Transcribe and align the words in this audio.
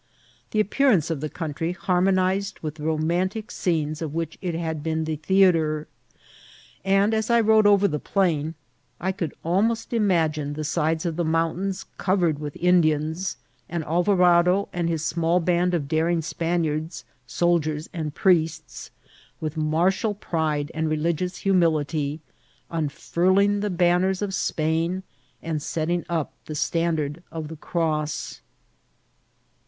The 0.49 0.59
appearance 0.59 1.11
of 1.11 1.21
the 1.21 1.29
country 1.29 1.73
harmonized 1.73 2.57
with 2.61 2.73
the 2.73 2.81
romantic 2.83 3.51
scenes 3.51 4.01
of 4.01 4.15
which 4.15 4.35
it 4.41 4.55
had 4.55 4.81
been 4.81 5.03
the 5.03 5.17
thea* 5.17 5.51
tre; 5.51 5.85
and 6.83 7.13
as 7.13 7.29
I 7.29 7.39
rode 7.39 7.67
over 7.67 7.87
the 7.87 7.99
plain 7.99 8.55
I 8.99 9.11
could 9.11 9.31
almost 9.43 9.93
ima 9.93 10.13
^ 10.27 10.31
gine 10.31 10.53
the 10.55 10.63
sides 10.63 11.05
of 11.05 11.17
the 11.17 11.23
mountains 11.23 11.85
covered 11.99 12.39
with 12.39 12.55
Indians, 12.57 13.37
and 13.69 13.83
Alvarado 13.83 14.69
and 14.73 14.89
his 14.89 15.05
small 15.05 15.39
band 15.39 15.75
of 15.75 15.87
daring 15.87 16.23
Spaniards, 16.23 17.05
soldiers 17.27 17.87
and 17.93 18.15
priests, 18.15 18.89
with 19.39 19.55
martial 19.55 20.15
pride 20.15 20.71
and 20.73 20.89
religious 20.89 21.37
humility, 21.37 22.21
unfurling 22.71 23.59
the 23.59 23.69
banners 23.69 24.23
of 24.23 24.33
Spain 24.33 25.03
and 25.43 25.61
setting 25.61 26.03
up 26.09 26.33
the 26.47 26.55
standard 26.55 27.21
of 27.31 27.49
the 27.49 27.55
cross. 27.55 28.41